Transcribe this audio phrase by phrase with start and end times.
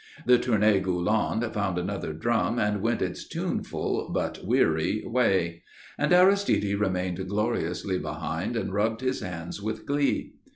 [0.25, 5.61] The Tournée Gulland found another drum and went its tuneful but weary way;
[5.95, 10.33] and Aristide remained gloriously behind and rubbed his hands with glee.